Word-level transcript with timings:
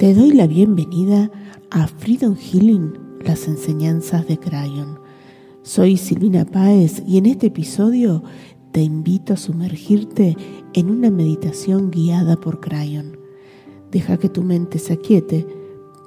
Te 0.00 0.14
doy 0.14 0.30
la 0.32 0.46
bienvenida 0.46 1.30
a 1.70 1.86
Freedom 1.86 2.34
Healing, 2.34 2.94
las 3.22 3.46
enseñanzas 3.46 4.26
de 4.26 4.38
Crayon. 4.38 4.98
Soy 5.60 5.98
Silvina 5.98 6.46
Páez 6.46 7.02
y 7.06 7.18
en 7.18 7.26
este 7.26 7.48
episodio 7.48 8.22
te 8.72 8.80
invito 8.80 9.34
a 9.34 9.36
sumergirte 9.36 10.38
en 10.72 10.90
una 10.90 11.10
meditación 11.10 11.90
guiada 11.90 12.36
por 12.36 12.60
Crayon. 12.60 13.18
Deja 13.90 14.16
que 14.16 14.30
tu 14.30 14.42
mente 14.42 14.78
se 14.78 14.94
aquiete, 14.94 15.46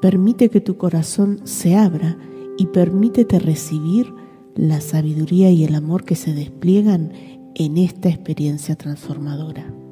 permite 0.02 0.50
que 0.50 0.60
tu 0.60 0.76
corazón 0.76 1.42
se 1.44 1.76
abra 1.76 2.18
y 2.58 2.66
permítete 2.66 3.38
recibir 3.38 4.12
la 4.56 4.82
sabiduría 4.82 5.52
y 5.52 5.66
el 5.66 5.76
amor 5.76 6.04
que 6.04 6.16
se 6.16 6.34
despliegan 6.34 7.12
en 7.54 7.78
esta 7.78 8.10
experiencia 8.10 8.76
transformadora. 8.76 9.83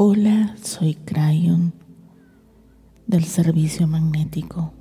Hola, 0.00 0.54
soy 0.62 0.94
Crayon 0.94 1.72
del 3.08 3.24
servicio 3.24 3.88
magnético. 3.88 4.72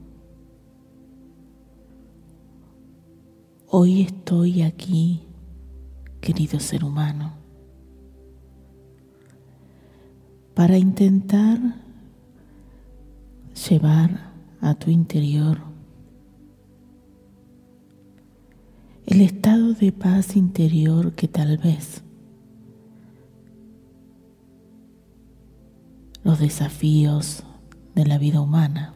Hoy 3.66 4.04
estoy 4.04 4.62
aquí, 4.62 5.24
querido 6.22 6.60
ser 6.60 6.84
humano, 6.84 7.34
para 10.54 10.78
intentar 10.78 11.58
llevar 13.68 14.34
a 14.62 14.76
tu 14.76 14.92
interior 14.92 15.62
el 19.08 19.22
estado 19.22 19.74
de 19.74 19.92
paz 19.92 20.36
interior 20.36 21.14
que 21.14 21.28
tal 21.28 21.58
vez 21.58 22.04
los 26.28 26.40
desafíos 26.40 27.44
de 27.96 28.06
la 28.06 28.18
vida 28.18 28.42
humana. 28.42 28.94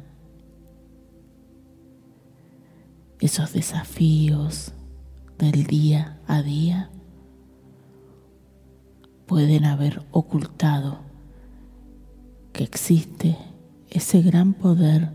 Esos 3.22 3.54
desafíos 3.54 4.74
del 5.38 5.64
día 5.64 6.20
a 6.28 6.42
día 6.42 6.90
pueden 9.28 9.64
haber 9.64 10.06
ocultado 10.12 11.00
que 12.52 12.66
existe 12.66 13.38
ese 13.90 14.22
gran 14.22 14.54
poder 14.54 15.10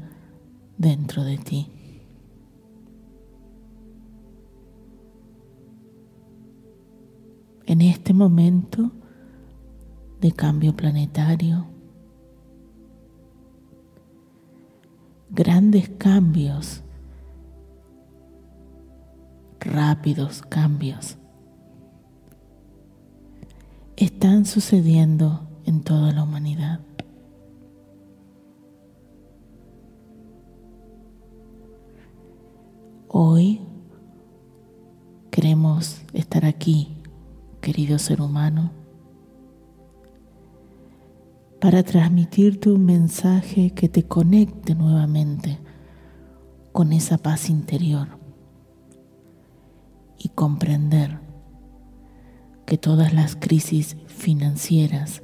dentro 0.78 1.22
de 1.22 1.36
ti. 1.36 1.70
En 7.66 7.82
este 7.82 8.14
momento 8.14 8.90
de 10.22 10.32
cambio 10.32 10.74
planetario, 10.74 11.75
grandes 15.30 15.88
cambios, 15.88 16.82
rápidos 19.60 20.42
cambios, 20.42 21.18
están 23.96 24.44
sucediendo 24.44 25.48
en 25.64 25.82
toda 25.82 26.12
la 26.12 26.22
humanidad. 26.22 26.80
Hoy 33.08 33.60
queremos 35.30 36.02
estar 36.12 36.44
aquí, 36.44 36.96
querido 37.60 37.98
ser 37.98 38.20
humano, 38.20 38.70
para 41.60 41.82
transmitirte 41.82 42.70
un 42.70 42.84
mensaje 42.84 43.70
que 43.70 43.88
te 43.88 44.02
conecte 44.02 44.74
nuevamente 44.74 45.58
con 46.72 46.92
esa 46.92 47.18
paz 47.18 47.48
interior 47.48 48.08
y 50.18 50.28
comprender 50.30 51.20
que 52.66 52.76
todas 52.76 53.14
las 53.14 53.36
crisis 53.36 53.96
financieras 54.06 55.22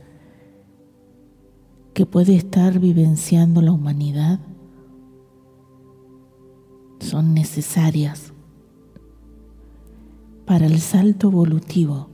que 1.93 2.07
puede 2.07 2.37
estar 2.37 2.79
vivenciando 2.79 3.61
la 3.61 3.73
humanidad 3.73 4.41
son 7.01 7.35
necesarias 7.35 8.33
para 10.47 10.67
el 10.67 10.81
salto 10.81 11.29
evolutivo 11.29 12.09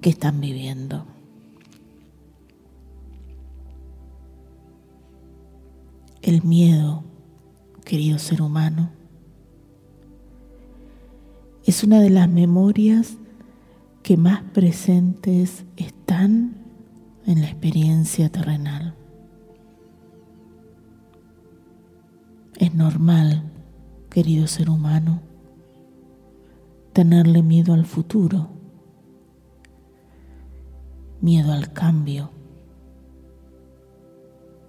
que 0.00 0.10
están 0.10 0.40
viviendo. 0.40 1.15
El 6.26 6.42
miedo, 6.42 7.04
querido 7.84 8.18
ser 8.18 8.42
humano, 8.42 8.90
es 11.64 11.84
una 11.84 12.00
de 12.00 12.10
las 12.10 12.28
memorias 12.28 13.16
que 14.02 14.16
más 14.16 14.42
presentes 14.52 15.64
están 15.76 16.56
en 17.26 17.42
la 17.42 17.46
experiencia 17.46 18.28
terrenal. 18.28 18.96
Es 22.56 22.74
normal, 22.74 23.44
querido 24.10 24.48
ser 24.48 24.68
humano, 24.68 25.20
tenerle 26.92 27.44
miedo 27.44 27.72
al 27.72 27.86
futuro, 27.86 28.48
miedo 31.20 31.52
al 31.52 31.72
cambio, 31.72 32.32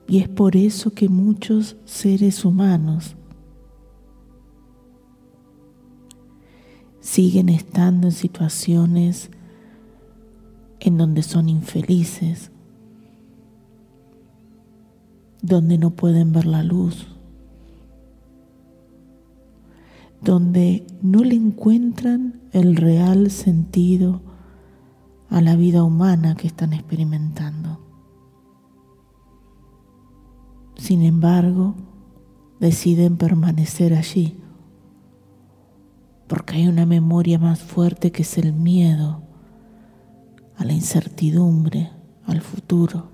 y 0.08 0.20
es 0.20 0.30
por 0.30 0.56
eso 0.56 0.92
que 0.92 1.10
muchos 1.10 1.76
seres 1.86 2.46
humanos 2.46 3.16
siguen 7.02 7.50
estando 7.50 8.08
en 8.08 8.14
situaciones 8.14 9.30
en 10.80 10.98
donde 10.98 11.24
son 11.24 11.50
infelices, 11.50 12.52
donde 15.42 15.78
no 15.78 15.92
pueden 15.92 16.32
ver 16.32 16.46
la 16.46 16.64
luz, 16.64 17.08
donde 20.22 20.86
no 21.02 21.24
le 21.24 21.36
encuentran 21.36 22.42
el 22.54 22.76
real 22.76 23.30
sentido 23.30 24.22
a 25.30 25.42
la 25.42 25.56
vida 25.56 25.84
humana 25.84 26.36
que 26.36 26.48
están 26.48 26.74
experimentando. 26.74 27.87
Sin 30.78 31.04
embargo, 31.04 31.76
deciden 32.60 33.18
permanecer 33.18 33.94
allí, 33.94 34.38
porque 36.28 36.56
hay 36.56 36.68
una 36.68 36.86
memoria 36.86 37.40
más 37.40 37.60
fuerte 37.62 38.12
que 38.12 38.22
es 38.22 38.38
el 38.38 38.54
miedo 38.54 39.22
a 40.56 40.66
la 40.66 40.74
incertidumbre, 40.74 41.92
al 42.26 42.42
futuro, 42.42 43.10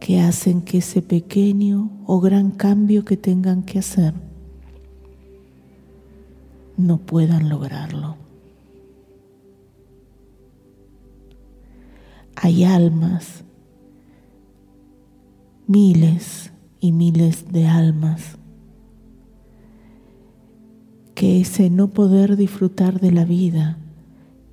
que 0.00 0.20
hacen 0.20 0.62
que 0.62 0.78
ese 0.78 1.02
pequeño 1.02 1.90
o 2.06 2.20
gran 2.20 2.52
cambio 2.52 3.04
que 3.04 3.16
tengan 3.16 3.64
que 3.64 3.80
hacer 3.80 4.14
no 6.76 6.98
puedan 6.98 7.48
lograrlo. 7.48 8.16
Hay 12.36 12.64
almas 12.64 13.44
miles 15.66 16.52
y 16.80 16.92
miles 16.92 17.50
de 17.50 17.66
almas. 17.66 18.38
Que 21.14 21.40
ese 21.40 21.70
no 21.70 21.88
poder 21.88 22.36
disfrutar 22.36 23.00
de 23.00 23.10
la 23.10 23.24
vida 23.24 23.78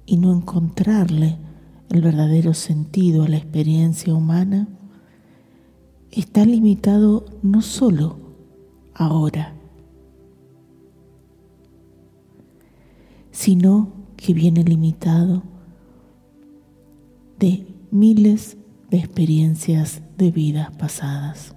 y 0.06 0.18
no 0.18 0.34
encontrarle 0.34 1.38
el 1.90 2.02
verdadero 2.02 2.54
sentido 2.54 3.24
a 3.24 3.28
la 3.28 3.38
experiencia 3.38 4.14
humana 4.14 4.68
está 6.12 6.46
limitado 6.46 7.26
no 7.42 7.62
solo 7.62 8.18
ahora, 8.94 9.56
sino 13.32 13.92
que 14.16 14.34
viene 14.34 14.64
limitado 14.64 15.44
de 17.40 17.68
miles 17.92 18.58
de 18.94 19.00
experiencias 19.00 20.04
de 20.20 20.30
vidas 20.30 20.70
pasadas. 20.78 21.56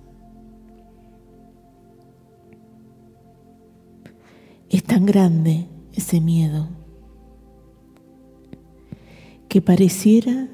Es 4.70 4.82
tan 4.82 5.04
grande 5.04 5.68
ese 5.92 6.22
miedo 6.22 6.66
que 9.50 9.60
pareciera 9.60 10.48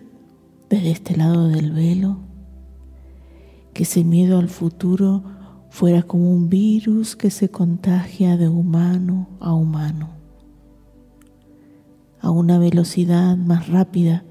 desde 0.68 0.90
este 0.90 1.16
lado 1.16 1.46
del 1.46 1.70
velo 1.70 2.18
que 3.74 3.84
ese 3.84 4.02
miedo 4.02 4.40
al 4.40 4.48
futuro 4.48 5.22
fuera 5.70 6.02
como 6.02 6.32
un 6.32 6.48
virus 6.48 7.14
que 7.14 7.30
se 7.30 7.48
contagia 7.48 8.36
de 8.36 8.48
humano 8.48 9.28
a 9.38 9.54
humano, 9.54 10.08
a 12.20 12.32
una 12.32 12.58
velocidad 12.58 13.36
más 13.36 13.68
rápida 13.68 14.24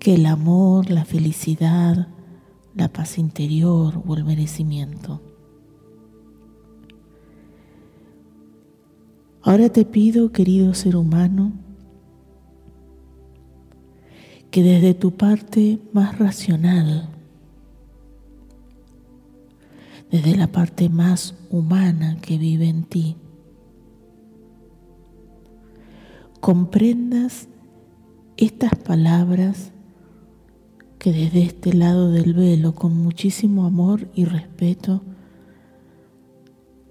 que 0.00 0.14
el 0.14 0.24
amor, 0.24 0.90
la 0.90 1.04
felicidad, 1.04 2.08
la 2.74 2.88
paz 2.88 3.18
interior 3.18 4.02
o 4.06 4.16
el 4.16 4.24
merecimiento. 4.24 5.20
Ahora 9.42 9.68
te 9.68 9.84
pido, 9.84 10.32
querido 10.32 10.72
ser 10.72 10.96
humano, 10.96 11.52
que 14.50 14.62
desde 14.62 14.94
tu 14.94 15.12
parte 15.12 15.78
más 15.92 16.18
racional, 16.18 17.10
desde 20.10 20.34
la 20.34 20.46
parte 20.50 20.88
más 20.88 21.34
humana 21.50 22.18
que 22.22 22.38
vive 22.38 22.68
en 22.68 22.84
ti, 22.84 23.16
comprendas 26.40 27.48
estas 28.38 28.74
palabras 28.76 29.72
que 31.00 31.12
desde 31.12 31.42
este 31.42 31.72
lado 31.72 32.10
del 32.10 32.34
velo, 32.34 32.74
con 32.74 32.94
muchísimo 32.94 33.64
amor 33.64 34.06
y 34.14 34.26
respeto, 34.26 35.00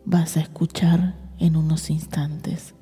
vas 0.03 0.35
a 0.35 0.39
escuchar 0.39 1.15
en 1.38 1.56
unos 1.56 1.91
instantes. 1.91 2.73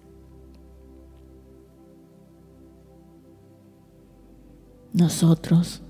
Nosotros 4.94 5.82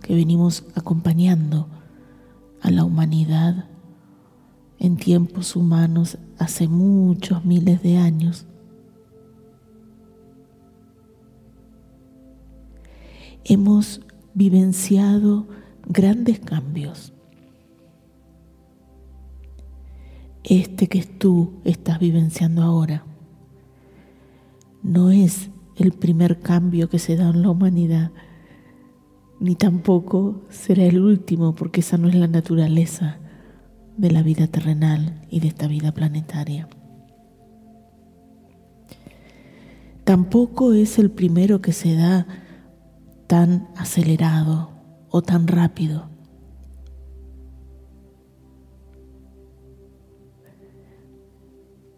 que 0.00 0.14
venimos 0.14 0.64
acompañando 0.76 1.66
a 2.62 2.70
la 2.70 2.84
humanidad 2.84 3.64
en 4.78 4.96
tiempos 4.96 5.56
humanos 5.56 6.18
hace 6.38 6.68
muchos 6.68 7.44
miles 7.44 7.82
de 7.82 7.96
años, 7.96 8.46
hemos 13.42 14.03
vivenciado 14.34 15.46
grandes 15.86 16.40
cambios. 16.40 17.12
Este 20.42 20.88
que 20.88 21.02
tú 21.04 21.54
estás 21.64 21.98
vivenciando 21.98 22.62
ahora 22.62 23.04
no 24.82 25.10
es 25.10 25.50
el 25.76 25.92
primer 25.92 26.40
cambio 26.40 26.88
que 26.90 26.98
se 26.98 27.16
da 27.16 27.30
en 27.30 27.42
la 27.42 27.50
humanidad, 27.50 28.12
ni 29.40 29.54
tampoco 29.54 30.42
será 30.50 30.84
el 30.84 31.00
último, 31.00 31.54
porque 31.54 31.80
esa 31.80 31.96
no 31.96 32.08
es 32.08 32.14
la 32.14 32.28
naturaleza 32.28 33.18
de 33.96 34.10
la 34.10 34.22
vida 34.22 34.46
terrenal 34.46 35.22
y 35.30 35.40
de 35.40 35.48
esta 35.48 35.66
vida 35.66 35.92
planetaria. 35.92 36.68
Tampoco 40.04 40.74
es 40.74 40.98
el 40.98 41.10
primero 41.10 41.62
que 41.62 41.72
se 41.72 41.94
da 41.94 42.26
tan 43.26 43.68
acelerado 43.76 44.70
o 45.10 45.22
tan 45.22 45.46
rápido. 45.46 46.08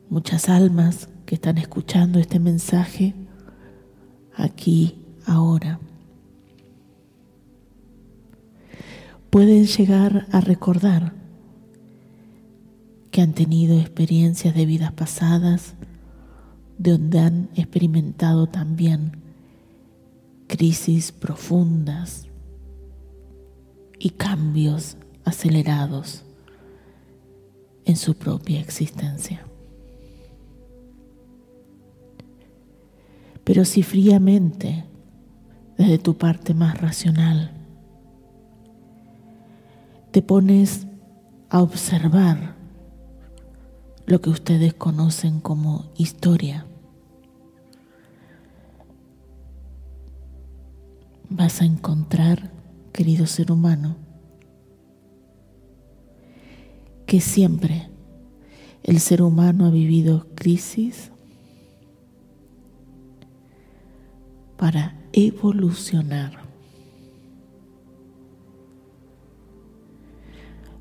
Muchas 0.08 0.49
almas 0.49 1.08
que 1.25 1.34
están 1.34 1.58
escuchando 1.58 2.19
este 2.19 2.38
mensaje 2.38 3.14
aquí, 4.37 5.02
ahora, 5.26 5.81
pueden 9.31 9.67
llegar 9.67 10.26
a 10.31 10.40
recordar 10.40 11.12
que 13.11 13.22
han 13.22 13.32
tenido 13.32 13.79
experiencias 13.81 14.55
de 14.55 14.67
vidas 14.67 14.93
pasadas, 14.93 15.75
de 16.79 16.93
donde 16.93 17.19
han 17.19 17.49
experimentado 17.55 18.46
también 18.46 19.25
crisis 20.56 21.12
profundas 21.12 22.26
y 23.99 24.11
cambios 24.11 24.97
acelerados 25.23 26.25
en 27.85 27.97
su 27.97 28.14
propia 28.14 28.58
existencia. 28.58 29.47
Pero 33.44 33.67
si 33.67 33.82
fríamente, 33.82 34.87
desde 35.76 35.99
tu 35.99 36.17
parte 36.17 36.55
más 36.55 36.81
racional, 36.81 37.50
te 40.11 40.23
pones 40.23 40.87
a 41.50 41.61
observar 41.61 42.56
lo 44.06 44.23
que 44.23 44.31
ustedes 44.31 44.73
conocen 44.73 45.41
como 45.41 45.85
historia, 45.99 46.67
vas 51.28 51.61
a 51.61 51.64
encontrar, 51.64 52.50
querido 52.93 53.26
ser 53.26 53.52
humano, 53.52 53.96
que 57.06 57.20
siempre 57.20 57.88
el 58.82 59.00
ser 59.00 59.23
humano 59.23 59.67
ha 59.67 59.70
vivido 59.70 60.26
crisis 60.34 61.11
para 64.56 64.96
evolucionar. 65.12 66.44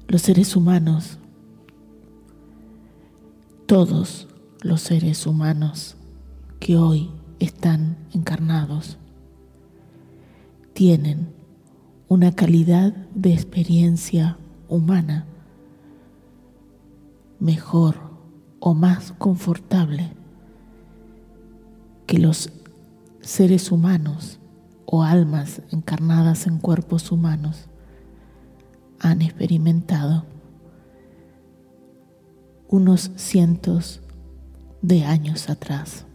Los 0.08 0.22
seres 0.22 0.56
humanos, 0.56 1.18
todos 3.66 4.28
los 4.62 4.82
seres 4.82 5.26
humanos 5.26 5.98
que 6.60 6.78
hoy 6.78 7.12
están 7.40 7.98
encarnados, 8.14 8.98
tienen 10.76 11.34
una 12.10 12.34
calidad 12.34 12.92
de 13.16 13.34
experiencia 13.34 14.38
humana 14.68 15.26
mejor 17.40 17.96
o 18.60 18.74
más 18.74 19.14
confortable 19.14 20.12
que 22.06 22.20
los 22.20 22.52
seres 23.22 23.72
humanos 23.72 24.42
o 24.86 25.04
almas 25.04 25.62
encarnadas 25.72 26.46
en 26.46 26.58
cuerpos 26.58 27.10
humanos 27.10 27.70
han 29.00 29.22
experimentado 29.22 30.26
unos 32.68 33.12
cientos 33.16 34.02
de 34.82 35.06
años 35.06 35.50
atrás. 35.50 36.06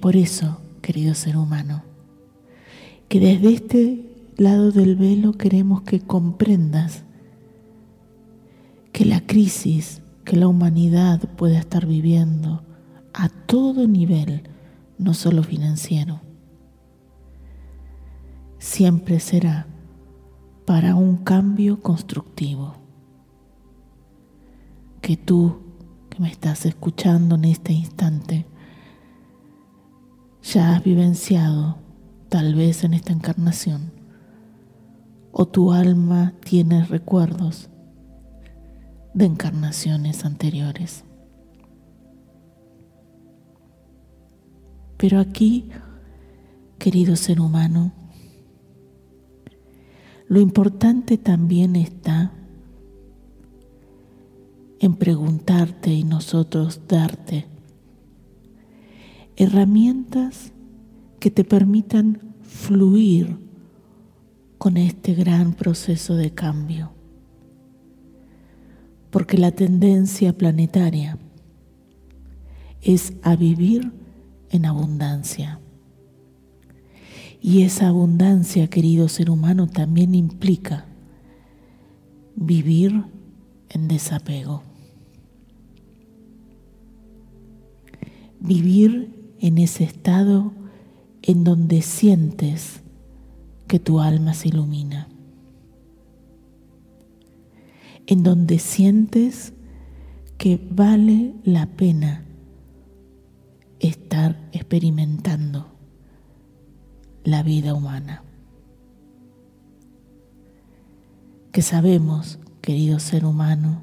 Por 0.00 0.16
eso, 0.16 0.60
querido 0.82 1.14
ser 1.14 1.36
humano, 1.36 1.82
que 3.08 3.20
desde 3.20 3.52
este 3.52 4.06
lado 4.36 4.72
del 4.72 4.96
velo 4.96 5.32
queremos 5.32 5.82
que 5.82 6.00
comprendas 6.00 7.04
que 8.92 9.04
la 9.04 9.26
crisis 9.26 10.02
que 10.24 10.36
la 10.36 10.46
humanidad 10.46 11.20
puede 11.36 11.56
estar 11.58 11.86
viviendo 11.86 12.62
a 13.12 13.28
todo 13.28 13.88
nivel, 13.88 14.48
no 14.96 15.12
solo 15.12 15.42
financiero, 15.42 16.20
siempre 18.58 19.18
será 19.18 19.66
para 20.66 20.94
un 20.94 21.16
cambio 21.16 21.80
constructivo. 21.80 22.74
Que 25.00 25.16
tú, 25.16 25.56
que 26.10 26.20
me 26.20 26.30
estás 26.30 26.64
escuchando 26.64 27.34
en 27.34 27.46
este 27.46 27.72
instante, 27.72 28.46
ya 30.42 30.74
has 30.74 30.84
vivenciado, 30.84 31.78
tal 32.28 32.54
vez 32.54 32.84
en 32.84 32.94
esta 32.94 33.12
encarnación, 33.12 33.92
o 35.32 35.46
tu 35.46 35.72
alma 35.72 36.34
tiene 36.44 36.84
recuerdos 36.84 37.70
de 39.14 39.26
encarnaciones 39.26 40.24
anteriores. 40.24 41.04
Pero 44.96 45.18
aquí, 45.18 45.68
querido 46.78 47.16
ser 47.16 47.40
humano, 47.40 47.92
lo 50.28 50.40
importante 50.40 51.18
también 51.18 51.74
está 51.74 52.32
en 54.78 54.94
preguntarte 54.96 55.92
y 55.92 56.04
nosotros 56.04 56.82
darte 56.86 57.49
herramientas 59.40 60.52
que 61.18 61.30
te 61.30 61.44
permitan 61.44 62.34
fluir 62.42 63.38
con 64.58 64.76
este 64.76 65.14
gran 65.14 65.54
proceso 65.54 66.14
de 66.14 66.32
cambio. 66.32 66.92
Porque 69.10 69.38
la 69.38 69.50
tendencia 69.50 70.36
planetaria 70.36 71.16
es 72.82 73.14
a 73.22 73.34
vivir 73.34 73.90
en 74.50 74.66
abundancia. 74.66 75.58
Y 77.40 77.62
esa 77.62 77.88
abundancia, 77.88 78.68
querido 78.68 79.08
ser 79.08 79.30
humano, 79.30 79.66
también 79.66 80.14
implica 80.14 80.84
vivir 82.36 83.04
en 83.70 83.88
desapego. 83.88 84.62
Vivir 88.38 89.19
en 89.40 89.58
ese 89.58 89.84
estado 89.84 90.52
en 91.22 91.44
donde 91.44 91.82
sientes 91.82 92.82
que 93.66 93.78
tu 93.78 94.00
alma 94.00 94.34
se 94.34 94.48
ilumina. 94.48 95.08
En 98.06 98.22
donde 98.22 98.58
sientes 98.58 99.54
que 100.36 100.60
vale 100.70 101.34
la 101.44 101.66
pena 101.66 102.24
estar 103.78 104.48
experimentando 104.52 105.66
la 107.24 107.42
vida 107.42 107.74
humana. 107.74 108.22
Que 111.52 111.62
sabemos, 111.62 112.38
querido 112.60 112.98
ser 112.98 113.24
humano, 113.24 113.82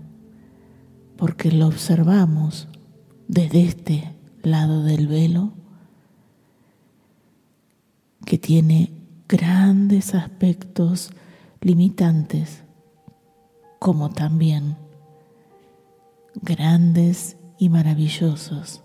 porque 1.17 1.51
lo 1.51 1.67
observamos 1.67 2.67
desde 3.27 3.63
este 3.63 4.16
lado 4.43 4.83
del 4.83 5.07
velo, 5.07 5.51
que 8.25 8.37
tiene 8.37 8.91
grandes 9.27 10.15
aspectos 10.15 11.11
limitantes, 11.61 12.63
como 13.79 14.09
también 14.09 14.77
grandes 16.41 17.37
y 17.57 17.69
maravillosos 17.69 18.83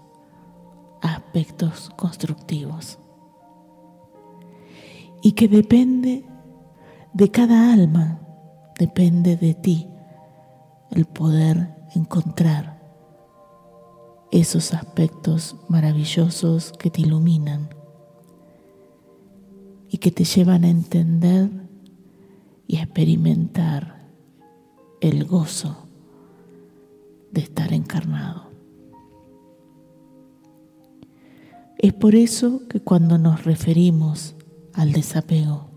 aspectos 1.00 1.90
constructivos. 1.96 2.98
Y 5.22 5.32
que 5.32 5.48
depende 5.48 6.24
de 7.12 7.30
cada 7.30 7.72
alma, 7.72 8.20
depende 8.78 9.36
de 9.36 9.54
ti 9.54 9.88
el 10.90 11.04
poder 11.06 11.74
encontrar 11.94 12.71
esos 14.32 14.72
aspectos 14.74 15.56
maravillosos 15.68 16.72
que 16.72 16.90
te 16.90 17.02
iluminan 17.02 17.68
y 19.88 19.98
que 19.98 20.10
te 20.10 20.24
llevan 20.24 20.64
a 20.64 20.70
entender 20.70 21.50
y 22.66 22.78
a 22.78 22.84
experimentar 22.84 24.08
el 25.02 25.26
gozo 25.26 25.76
de 27.30 27.42
estar 27.42 27.72
encarnado. 27.74 28.50
Es 31.78 31.92
por 31.92 32.14
eso 32.14 32.62
que 32.68 32.80
cuando 32.80 33.18
nos 33.18 33.44
referimos 33.44 34.34
al 34.72 34.92
desapego, 34.92 35.68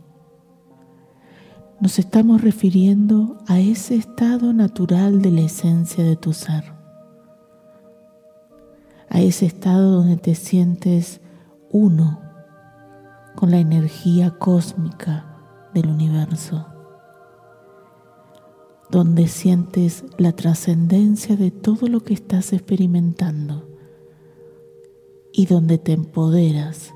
nos 1.82 2.00
estamos 2.00 2.42
refiriendo 2.42 3.40
a 3.48 3.60
ese 3.60 3.96
estado 3.96 4.54
natural 4.54 5.22
de 5.22 5.32
la 5.32 5.42
esencia 5.42 6.04
de 6.06 6.16
tu 6.16 6.32
ser, 6.32 6.75
a 9.10 9.22
ese 9.22 9.46
estado 9.46 9.92
donde 9.92 10.18
te 10.18 10.36
sientes 10.36 11.22
uno 11.72 12.22
con 13.36 13.52
la 13.52 13.58
energía 13.58 14.32
cósmica 14.32 15.26
del 15.74 15.88
universo, 15.88 16.66
donde 18.90 19.28
sientes 19.28 20.06
la 20.18 20.32
trascendencia 20.32 21.36
de 21.36 21.52
todo 21.52 21.88
lo 21.88 22.02
que 22.02 22.14
estás 22.14 22.54
experimentando 22.54 23.68
y 25.32 25.48
donde 25.48 25.78
te 25.78 25.92
empoderas 25.92 26.94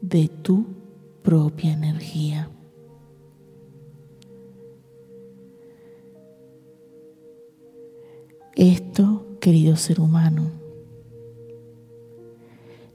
de 0.00 0.28
tu 0.28 0.66
propia 1.22 1.72
energía. 1.72 2.50
Esto, 8.54 9.26
querido 9.42 9.74
ser 9.74 10.00
humano, 10.00 10.52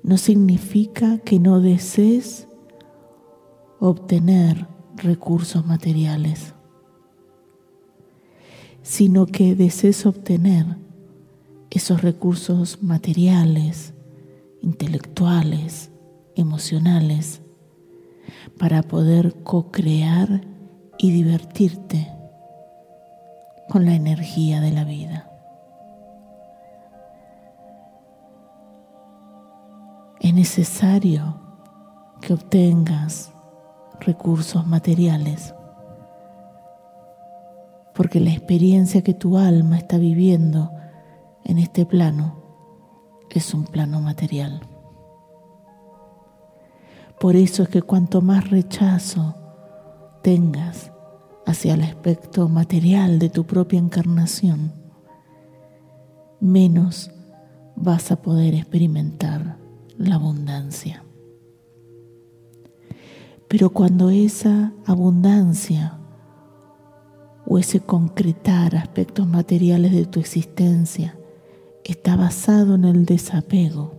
no 0.02 0.18
significa 0.18 1.18
que 1.18 1.42
no 1.42 1.60
desees 1.60 2.48
obtener 3.82 4.66
recursos 4.96 5.66
materiales, 5.66 6.54
sino 8.82 9.26
que 9.26 9.56
desees 9.56 10.06
obtener 10.06 10.78
esos 11.70 12.02
recursos 12.02 12.82
materiales, 12.82 13.94
intelectuales, 14.62 15.92
emocionales, 16.36 17.42
para 18.58 18.84
poder 18.84 19.36
co-crear 19.44 20.48
y 20.98 21.12
divertirte 21.12 22.08
con 23.68 23.86
la 23.86 23.96
energía 23.96 24.62
de 24.62 24.72
la 24.72 24.86
vida. 24.86 25.27
Necesario 30.38 31.36
que 32.22 32.32
obtengas 32.32 33.34
recursos 34.00 34.68
materiales 34.68 35.56
porque 37.96 38.20
la 38.20 38.30
experiencia 38.30 39.02
que 39.02 39.16
tu 39.16 39.40
alma 39.40 39.80
está 39.80 39.98
viviendo 39.98 40.70
en 41.44 41.58
este 41.58 41.88
plano 41.88 42.44
es 43.32 43.52
un 43.56 43.66
plano 43.66 44.00
material. 44.00 44.62
Por 47.20 47.36
eso 47.36 47.64
es 47.64 47.70
que 47.70 47.82
cuanto 47.82 48.22
más 48.22 48.52
rechazo 48.52 49.36
tengas 50.22 50.92
hacia 51.48 51.74
el 51.74 51.82
aspecto 51.82 52.48
material 52.48 53.18
de 53.18 53.30
tu 53.30 53.48
propia 53.48 53.80
encarnación, 53.80 54.72
menos 56.40 57.10
vas 57.76 58.12
a 58.12 58.22
poder 58.22 58.54
experimentar 58.54 59.57
la 59.98 60.16
abundancia. 60.16 61.04
Pero 63.48 63.70
cuando 63.70 64.10
esa 64.10 64.74
abundancia 64.86 65.98
o 67.46 67.58
ese 67.58 67.80
concretar 67.80 68.76
aspectos 68.76 69.28
materiales 69.28 69.94
de 69.94 70.06
tu 70.06 70.20
existencia 70.20 71.18
está 71.84 72.18
basado 72.18 72.76
en 72.76 72.84
el 72.84 73.06
desapego. 73.06 73.94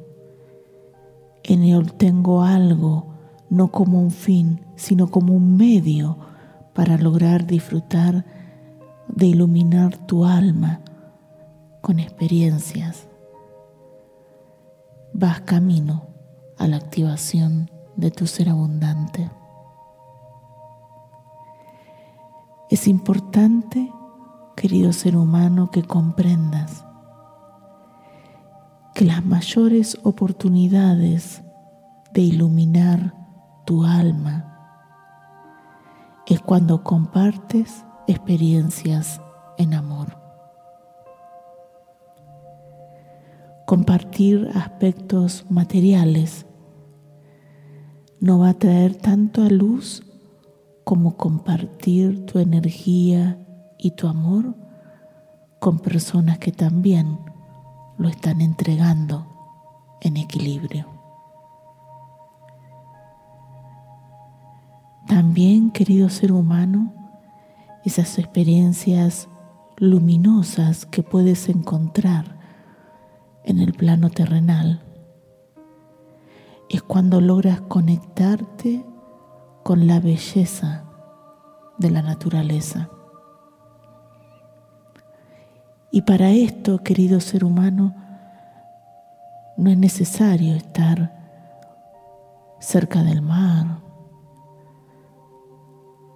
En 1.43 1.63
el 1.63 1.93
tengo 1.95 2.43
algo 2.43 3.07
no 3.49 3.71
como 3.71 4.03
un 4.03 4.11
fin, 4.11 4.61
sino 4.77 5.11
como 5.11 5.35
un 5.35 5.57
medio 5.57 6.19
para 6.75 6.99
lograr 6.99 7.47
disfrutar 7.47 8.27
de 9.09 9.27
iluminar 9.27 9.97
tu 10.07 10.27
alma 10.27 10.83
con 11.81 11.99
experiencias. 11.99 13.08
Vas 15.21 15.41
camino 15.41 16.07
a 16.59 16.69
la 16.69 16.77
activación 16.77 17.69
de 17.97 18.13
tu 18.13 18.29
ser 18.29 18.49
abundante. 18.49 19.29
Es 22.71 22.87
importante, 22.87 23.93
querido 24.55 24.93
ser 24.93 25.17
humano, 25.17 25.73
que 25.73 25.83
comprendas 25.83 26.85
que 28.95 29.07
las 29.07 29.25
mayores 29.25 29.99
oportunidades 30.05 31.43
de 32.15 32.21
iluminar 32.21 33.13
tu 33.67 33.83
alma 33.83 34.55
es 36.29 36.41
cuando 36.43 36.85
compartes 36.85 37.85
experiencias 38.07 39.21
en 39.57 39.75
amor. 39.75 40.28
Compartir 43.69 44.51
aspectos 44.55 45.45
materiales 45.51 46.47
no 48.19 48.39
va 48.39 48.49
a 48.49 48.55
traer 48.55 48.97
tanto 48.97 49.43
a 49.43 49.51
luz 49.51 50.03
como 50.85 51.19
compartir 51.19 52.25
tu 52.25 52.39
energía 52.39 53.39
y 53.77 53.91
tu 53.91 54.09
amor 54.09 54.57
con 55.61 55.81
personas 55.81 56.39
que 56.39 56.51
también 56.51 57.19
lo 57.99 58.09
están 58.09 58.41
entregando 58.41 59.27
en 60.01 60.17
equilibrio. 60.17 60.87
También, 65.07 65.73
querido 65.73 66.09
ser 66.09 66.33
humano, 66.33 66.95
esas 67.85 68.19
experiencias 68.19 69.29
luminosas 69.77 70.87
que 70.87 71.03
puedes 71.03 71.51
encontrar 71.51 72.38
en 73.49 73.61
el 73.61 73.73
plano 73.73 74.11
terrenal 74.11 74.83
es 76.69 76.83
cuando 76.83 77.23
logras 77.23 77.63
conectarte 77.63 78.85
con 79.65 79.87
la 79.87 80.01
belleza 80.01 80.85
de 81.79 81.91
la 81.91 82.03
naturaleza. 82.03 82.91
Y 85.91 86.03
para 86.03 86.31
esto, 86.31 86.83
querido 86.85 87.21
ser 87.21 87.45
humano, 87.45 87.95
No 89.57 89.71
es 89.71 89.79
necesario 89.79 90.55
estar 90.55 91.19
cerca 92.61 93.03
del 93.03 93.23
mar 93.23 93.81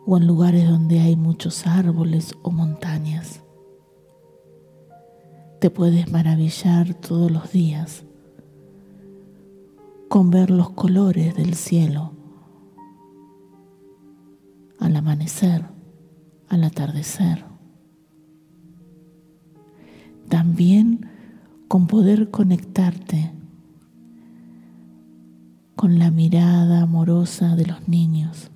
o 0.06 0.16
en 0.16 0.28
lugares 0.28 0.68
donde 0.68 1.00
hay 1.00 1.16
muchos 1.16 1.66
árboles 1.66 2.36
o 2.42 2.52
montañas. 2.52 3.41
Te 5.62 5.70
puedes 5.70 6.10
maravillar 6.10 6.92
todos 6.94 7.30
los 7.30 7.52
días 7.52 8.02
con 10.08 10.28
ver 10.28 10.50
los 10.50 10.70
colores 10.70 11.36
del 11.36 11.54
cielo 11.54 12.10
al 14.80 14.96
amanecer, 14.96 15.64
al 16.48 16.64
atardecer. 16.64 17.44
También 20.28 21.08
con 21.68 21.86
poder 21.86 22.32
conectarte 22.32 23.30
con 25.76 26.00
la 26.00 26.10
mirada 26.10 26.82
amorosa 26.82 27.54
de 27.54 27.66
los 27.66 27.86
niños 27.86 28.50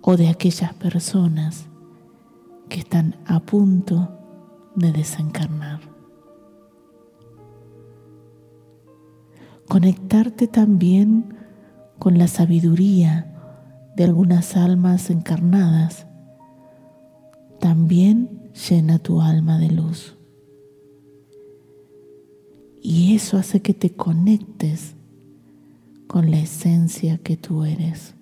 o 0.00 0.16
de 0.16 0.28
aquellas 0.28 0.74
personas 0.74 1.68
que 2.68 2.80
están 2.80 3.14
a 3.26 3.38
punto 3.38 4.22
de 4.74 4.92
desencarnar. 4.92 5.80
Conectarte 9.68 10.46
también 10.46 11.36
con 11.98 12.18
la 12.18 12.28
sabiduría 12.28 13.30
de 13.96 14.04
algunas 14.04 14.56
almas 14.56 15.10
encarnadas 15.10 16.06
también 17.60 18.50
llena 18.68 18.98
tu 18.98 19.22
alma 19.22 19.58
de 19.58 19.70
luz. 19.70 20.16
Y 22.82 23.14
eso 23.14 23.38
hace 23.38 23.62
que 23.62 23.72
te 23.72 23.94
conectes 23.94 24.94
con 26.06 26.30
la 26.30 26.38
esencia 26.38 27.16
que 27.16 27.38
tú 27.38 27.64
eres, 27.64 28.14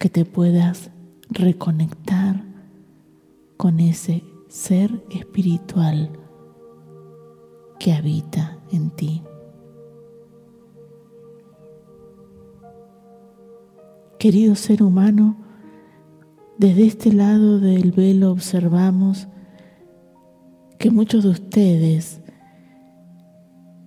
que 0.00 0.08
te 0.08 0.24
puedas 0.24 0.90
reconectar 1.30 2.44
con 3.56 3.78
ese 3.78 4.24
ser 4.52 5.02
espiritual 5.08 6.10
que 7.78 7.94
habita 7.94 8.58
en 8.70 8.90
ti. 8.90 9.22
Querido 14.18 14.54
ser 14.54 14.82
humano, 14.82 15.38
desde 16.58 16.84
este 16.84 17.14
lado 17.14 17.60
del 17.60 17.92
velo 17.92 18.30
observamos 18.30 19.26
que 20.78 20.90
muchos 20.90 21.24
de 21.24 21.30
ustedes 21.30 22.20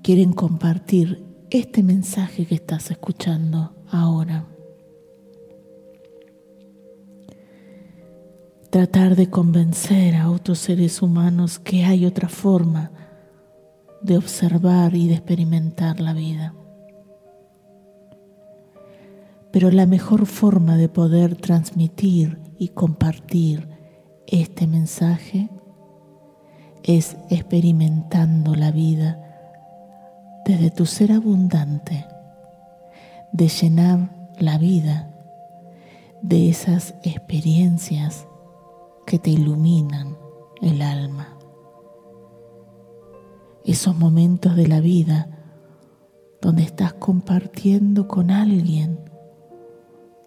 quieren 0.02 0.34
compartir 0.34 1.24
este 1.52 1.84
mensaje 1.84 2.48
que 2.48 2.56
estás 2.56 2.90
escuchando 2.90 3.76
ahora. 3.92 4.55
Tratar 8.76 9.16
de 9.16 9.30
convencer 9.30 10.18
a 10.18 10.30
otros 10.30 10.60
seres 10.60 11.02
humanos 11.02 11.60
que 11.60 11.86
hay 11.86 12.06
otra 12.06 12.28
forma 12.28 12.92
de 14.02 14.18
observar 14.18 14.96
y 14.96 15.08
de 15.08 15.14
experimentar 15.14 16.02
la 16.02 16.12
vida. 16.12 16.54
Pero 19.54 19.72
la 19.72 19.86
mejor 19.86 20.26
forma 20.26 20.76
de 20.76 20.90
poder 20.90 21.38
transmitir 21.38 22.38
y 22.60 22.68
compartir 22.68 23.70
este 24.28 24.68
mensaje 24.68 25.48
es 26.84 27.16
experimentando 27.30 28.56
la 28.56 28.72
vida 28.72 29.22
desde 30.46 30.70
tu 30.70 30.86
ser 30.86 31.14
abundante, 31.14 32.06
de 33.32 33.48
llenar 33.48 34.10
la 34.38 34.58
vida 34.58 35.16
de 36.22 36.50
esas 36.50 36.96
experiencias 37.04 38.28
que 39.06 39.20
te 39.20 39.30
iluminan 39.30 40.18
el 40.62 40.82
alma. 40.82 41.38
Esos 43.64 43.96
momentos 43.98 44.56
de 44.56 44.68
la 44.68 44.80
vida 44.80 45.30
donde 46.42 46.64
estás 46.64 46.94
compartiendo 46.94 48.08
con 48.08 48.30
alguien 48.30 49.00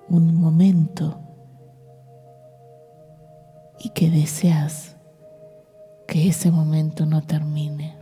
un 0.08 0.34
momento 0.34 1.20
y 3.78 3.90
que 3.90 4.10
deseas 4.10 4.96
que 6.06 6.28
ese 6.28 6.50
momento 6.50 7.06
no 7.06 7.22
termine 7.22 7.96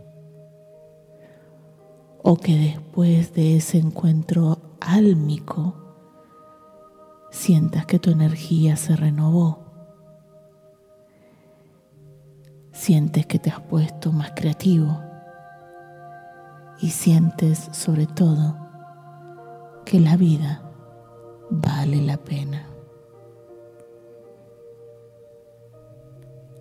o 2.23 2.35
que 2.37 2.57
después 2.57 3.33
de 3.33 3.57
ese 3.57 3.77
encuentro 3.77 4.57
álmico 4.81 5.75
sientas 7.31 7.85
que 7.85 7.99
tu 7.99 8.09
energía 8.09 8.75
se 8.75 8.95
renovó, 8.95 9.66
sientes 12.87 13.25
que 13.25 13.37
te 13.37 13.49
has 13.49 13.59
puesto 13.59 14.13
más 14.13 14.31
creativo 14.33 15.01
y 16.79 16.91
sientes 16.91 17.67
sobre 17.73 18.07
todo 18.07 18.57
que 19.83 19.99
la 19.99 20.15
vida 20.15 20.71
vale 21.49 22.01
la 22.01 22.15
pena. 22.15 22.65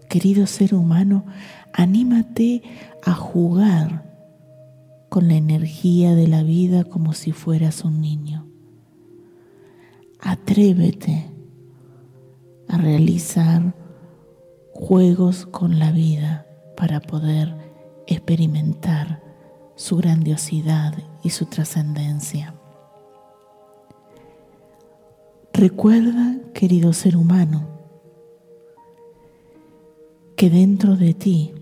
Querido 0.08 0.48
ser 0.48 0.74
humano, 0.74 1.26
anímate 1.72 2.60
a 3.04 3.14
jugar 3.14 4.12
con 5.08 5.28
la 5.28 5.34
energía 5.34 6.16
de 6.16 6.26
la 6.26 6.42
vida 6.42 6.82
como 6.82 7.12
si 7.12 7.30
fueras 7.30 7.84
un 7.84 8.00
niño. 8.00 8.48
Atrévete 10.18 11.30
a 12.66 12.78
realizar 12.78 13.85
juegos 14.76 15.46
con 15.46 15.78
la 15.78 15.90
vida 15.90 16.46
para 16.76 17.00
poder 17.00 17.56
experimentar 18.06 19.22
su 19.74 19.96
grandiosidad 19.96 20.94
y 21.22 21.30
su 21.30 21.46
trascendencia. 21.46 22.54
Recuerda, 25.52 26.36
querido 26.52 26.92
ser 26.92 27.16
humano, 27.16 27.66
que 30.36 30.50
dentro 30.50 30.96
de 30.96 31.14
ti, 31.14 31.54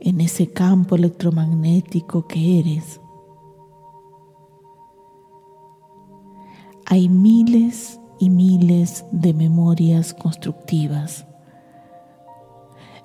en 0.00 0.22
ese 0.22 0.50
campo 0.52 0.96
electromagnético 0.96 2.26
que 2.26 2.60
eres, 2.60 3.00
hay 6.86 7.10
miles 7.10 8.00
y 8.24 8.30
miles 8.30 9.04
de 9.12 9.34
memorias 9.34 10.14
constructivas, 10.14 11.26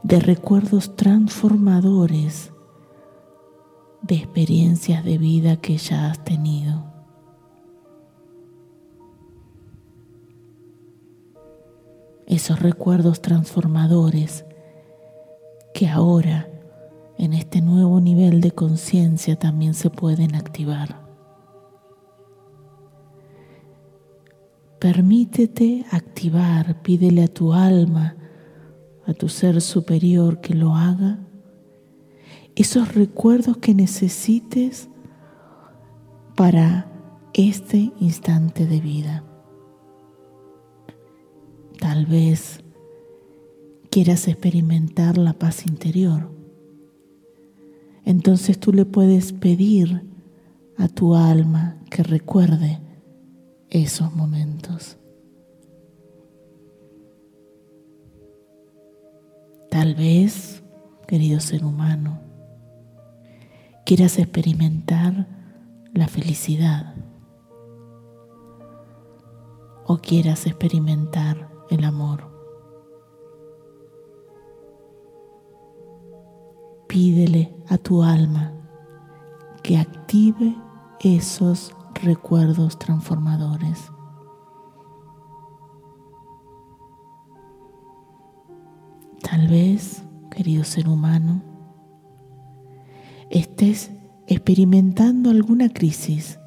de 0.04 0.20
recuerdos 0.20 0.96
transformadores, 0.96 2.52
de 4.02 4.16
experiencias 4.16 5.04
de 5.04 5.18
vida 5.18 5.58
que 5.58 5.78
ya 5.78 6.10
has 6.10 6.24
tenido. 6.24 6.90
esos 12.30 12.60
recuerdos 12.60 13.22
transformadores 13.22 14.46
que 15.74 15.90
ahora 15.90 16.48
en 17.18 17.34
este 17.34 17.60
nuevo 17.60 18.00
nivel 18.00 18.40
de 18.40 18.52
conciencia 18.52 19.36
también 19.36 19.74
se 19.74 19.90
pueden 19.90 20.36
activar. 20.36 21.09
Permítete 24.80 25.86
activar, 25.92 26.82
pídele 26.82 27.24
a 27.24 27.28
tu 27.28 27.52
alma, 27.52 28.16
a 29.06 29.14
tu 29.14 29.28
ser 29.28 29.60
superior 29.60 30.40
que 30.40 30.54
lo 30.54 30.74
haga, 30.74 31.20
esos 32.56 32.96
recuerdos 32.96 33.58
que 33.58 33.74
necesites 33.74 34.90
para 36.38 36.90
este 37.34 37.92
instante 38.00 38.66
de 38.68 38.80
vida. 38.80 39.26
Tal 41.78 42.06
vez 42.06 42.62
quieras 43.92 44.30
experimentar 44.30 45.18
la 45.18 45.34
paz 45.34 45.66
interior. 45.66 46.32
Entonces 48.06 48.58
tú 48.58 48.72
le 48.72 48.86
puedes 48.86 49.34
pedir 49.34 50.04
a 50.78 50.88
tu 50.88 51.16
alma 51.16 51.78
que 51.90 52.04
recuerde 52.04 52.80
esos 53.70 54.14
momentos. 54.14 54.98
Tal 59.70 59.94
vez, 59.94 60.64
querido 61.08 61.40
ser 61.40 61.64
humano, 61.64 62.20
quieras 63.86 64.18
experimentar 64.18 65.28
la 65.94 66.08
felicidad 66.08 66.96
o 69.86 69.98
quieras 69.98 70.46
experimentar 70.48 71.50
el 71.70 71.84
amor. 71.84 72.30
Pídele 76.88 77.56
a 77.68 77.78
tu 77.78 78.04
alma 78.04 78.54
que 79.64 79.78
active 79.78 80.56
esos 81.00 81.72
recuerdos 82.04 82.78
transformadores. 82.78 83.92
Tal 89.22 89.48
vez, 89.48 90.04
querido 90.32 90.64
ser 90.64 90.88
humano, 90.88 91.42
estés 93.30 93.92
experimentando 94.28 95.30
alguna 95.30 95.70
crisis, 95.70 96.40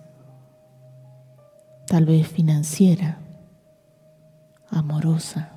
tal 1.87 2.07
vez 2.07 2.27
financiera, 2.27 3.19
amorosa. 4.69 5.51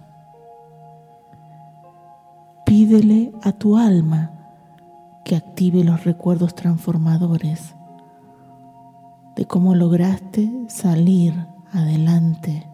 Pídele 2.65 3.31
a 3.43 3.51
tu 3.53 3.77
alma 3.77 4.31
que 5.23 5.35
active 5.35 5.83
los 5.83 6.03
recuerdos 6.03 6.55
transformadores 6.55 7.74
de 9.35 9.45
cómo 9.45 9.75
lograste 9.75 10.51
salir 10.69 11.33
adelante 11.71 12.69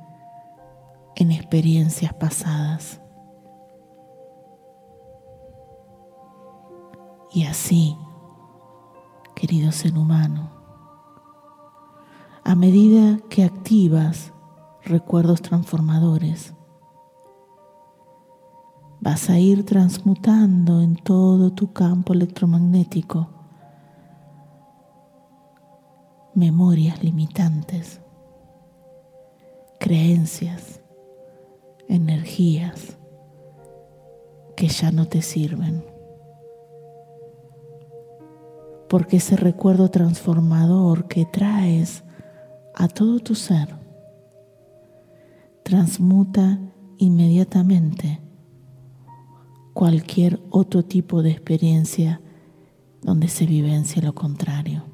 en 1.16 1.32
experiencias 1.32 2.14
pasadas. 2.14 3.02
Y 7.34 7.46
así, 7.46 7.98
querido 9.36 9.72
ser 9.72 9.98
humano, 9.98 10.52
a 12.44 12.56
medida 12.56 13.20
que 13.30 13.44
activas 13.44 14.34
recuerdos 14.84 15.42
transformadores, 15.42 16.54
vas 19.00 19.30
a 19.30 19.40
ir 19.40 19.66
transmutando 19.66 20.82
en 20.82 20.96
todo 20.96 21.52
tu 21.54 21.72
campo 21.72 22.14
electromagnético 22.14 23.41
memorias 26.34 27.04
limitantes, 27.04 28.02
creencias, 29.80 30.82
energías 31.88 32.98
que 34.56 34.68
ya 34.68 34.92
no 34.92 35.08
te 35.08 35.22
sirven 35.22 35.84
porque 38.92 39.18
ese 39.18 39.38
recuerdo 39.38 39.90
transformador 39.90 41.08
que 41.08 41.26
traes 41.26 42.04
a 42.76 42.90
todo 42.90 43.20
tu 43.20 43.36
ser 43.36 43.74
transmuta 45.64 46.60
inmediatamente 46.98 48.20
cualquier 49.74 50.42
otro 50.50 50.84
tipo 50.84 51.24
de 51.24 51.32
experiencia 51.32 52.20
donde 53.02 53.30
se 53.30 53.46
vivencia 53.46 54.02
lo 54.02 54.14
contrario. 54.14 54.91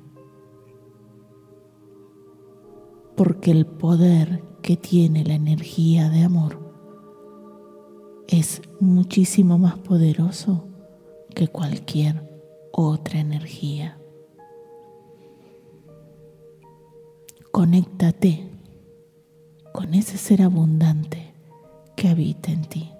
Porque 3.17 3.51
el 3.51 3.65
poder 3.65 4.41
que 4.61 4.77
tiene 4.77 5.25
la 5.25 5.33
energía 5.33 6.09
de 6.09 6.23
amor 6.23 6.67
es 8.27 8.61
muchísimo 8.79 9.57
más 9.57 9.77
poderoso 9.79 10.67
que 11.33 11.47
cualquier 11.47 12.27
otra 12.71 13.19
energía. 13.19 13.97
Conéctate 17.51 18.47
con 19.73 19.93
ese 19.93 20.17
ser 20.17 20.41
abundante 20.43 21.33
que 21.95 22.09
habita 22.09 22.51
en 22.51 22.61
ti 22.65 22.91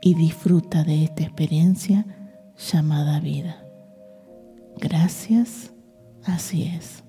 y 0.00 0.14
disfruta 0.14 0.84
de 0.84 1.04
esta 1.04 1.24
experiencia 1.24 2.06
llamada 2.56 3.20
vida. 3.20 3.64
Gracias, 4.78 5.72
así 6.24 6.62
es. 6.64 7.04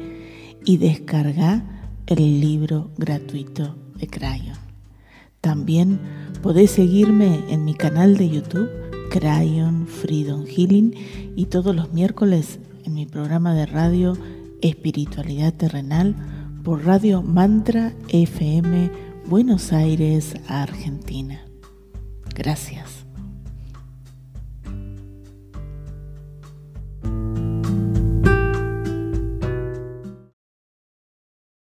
y 0.64 0.76
descarga 0.76 1.64
el 2.06 2.40
libro 2.40 2.92
gratuito 2.96 3.74
de 3.96 4.06
Crayon. 4.06 4.56
También 5.40 5.98
podés 6.42 6.72
seguirme 6.72 7.40
en 7.48 7.64
mi 7.64 7.74
canal 7.74 8.16
de 8.16 8.28
YouTube, 8.28 8.68
Crayon 9.11 9.87
Freedom 9.87 10.44
Healing, 10.44 10.92
y 11.37 11.46
todos 11.46 11.74
los 11.74 11.92
miércoles 11.92 12.59
en 12.85 12.94
mi 12.94 13.07
programa 13.07 13.55
de 13.55 13.66
radio 13.66 14.18
Espiritualidad 14.61 15.55
Terrenal 15.55 16.16
por 16.64 16.85
Radio 16.85 17.22
Mantra 17.22 17.94
FM 18.09 18.90
Buenos 19.26 19.72
Aires, 19.72 20.35
Argentina. 20.48 21.46
Gracias. 22.35 22.91